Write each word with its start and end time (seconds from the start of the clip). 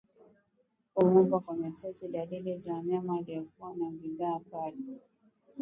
Kuvimba 0.95 1.39
kwa 1.39 1.69
tezi 1.71 2.05
ni 2.05 2.11
dalili 2.13 2.57
za 2.57 2.81
mnyama 2.83 3.17
aliyekufa 3.17 3.73
kwa 3.73 3.89
ndigana 3.91 4.39
kali 4.51 4.77